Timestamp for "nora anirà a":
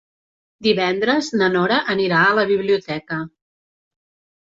1.55-2.31